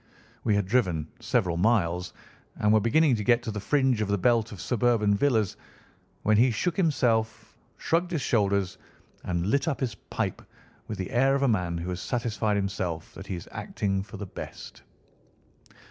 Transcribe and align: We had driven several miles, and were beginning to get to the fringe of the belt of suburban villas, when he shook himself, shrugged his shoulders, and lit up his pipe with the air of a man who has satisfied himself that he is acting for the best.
We 0.43 0.55
had 0.55 0.65
driven 0.65 1.09
several 1.19 1.57
miles, 1.57 2.11
and 2.55 2.73
were 2.73 2.79
beginning 2.79 3.13
to 3.17 3.23
get 3.23 3.43
to 3.43 3.51
the 3.51 3.59
fringe 3.59 4.01
of 4.01 4.07
the 4.07 4.17
belt 4.17 4.51
of 4.51 4.59
suburban 4.59 5.13
villas, 5.13 5.55
when 6.23 6.37
he 6.37 6.49
shook 6.49 6.75
himself, 6.75 7.55
shrugged 7.77 8.09
his 8.09 8.23
shoulders, 8.23 8.79
and 9.23 9.45
lit 9.45 9.67
up 9.67 9.79
his 9.79 9.93
pipe 9.93 10.41
with 10.87 10.97
the 10.97 11.11
air 11.11 11.35
of 11.35 11.43
a 11.43 11.47
man 11.47 11.77
who 11.77 11.89
has 11.91 12.01
satisfied 12.01 12.55
himself 12.57 13.13
that 13.13 13.27
he 13.27 13.35
is 13.35 13.47
acting 13.51 14.01
for 14.01 14.17
the 14.17 14.25
best. 14.25 14.81